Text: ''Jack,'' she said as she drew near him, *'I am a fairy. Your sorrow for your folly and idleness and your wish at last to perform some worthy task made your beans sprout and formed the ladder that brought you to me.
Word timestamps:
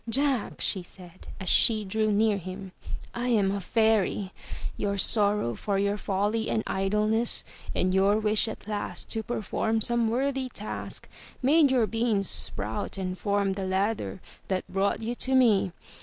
''Jack,'' 0.09 0.61
she 0.61 0.81
said 0.81 1.27
as 1.39 1.47
she 1.47 1.85
drew 1.85 2.11
near 2.11 2.37
him, 2.39 2.71
*'I 3.13 3.27
am 3.27 3.51
a 3.51 3.59
fairy. 3.61 4.33
Your 4.75 4.97
sorrow 4.97 5.53
for 5.53 5.77
your 5.77 5.95
folly 5.95 6.49
and 6.49 6.63
idleness 6.65 7.43
and 7.75 7.93
your 7.93 8.17
wish 8.17 8.47
at 8.47 8.67
last 8.67 9.09
to 9.09 9.21
perform 9.21 9.79
some 9.79 10.07
worthy 10.07 10.49
task 10.49 11.07
made 11.43 11.69
your 11.69 11.85
beans 11.85 12.27
sprout 12.27 12.97
and 12.97 13.15
formed 13.15 13.55
the 13.57 13.65
ladder 13.67 14.19
that 14.47 14.67
brought 14.67 15.03
you 15.03 15.13
to 15.13 15.35
me. 15.35 15.71